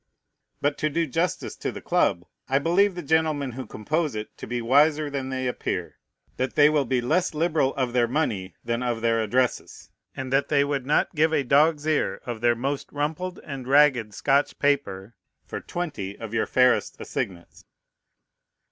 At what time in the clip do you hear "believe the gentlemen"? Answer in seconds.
2.57-3.51